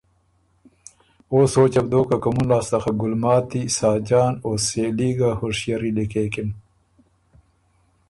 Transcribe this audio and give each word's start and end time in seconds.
او 1.31 1.37
سوچه 1.53 1.81
بو 1.83 1.89
دوک 1.91 2.05
که 2.11 2.17
کُومُن 2.23 2.45
لاسته 2.51 2.77
خه 2.83 2.91
ګلماتی، 3.01 3.61
ساجان 3.77 4.33
او 4.45 4.51
سېلي 4.65 5.11
ګه 5.19 5.29
هُشئری 5.39 5.91
لیکېکِن۔ 5.97 6.49